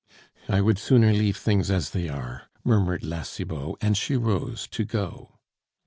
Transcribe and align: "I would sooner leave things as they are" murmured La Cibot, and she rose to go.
"I 0.49 0.61
would 0.61 0.79
sooner 0.79 1.11
leave 1.13 1.37
things 1.37 1.69
as 1.69 1.91
they 1.91 2.09
are" 2.09 2.49
murmured 2.63 3.03
La 3.03 3.21
Cibot, 3.21 3.75
and 3.81 3.95
she 3.95 4.15
rose 4.17 4.65
to 4.69 4.83
go. 4.83 5.37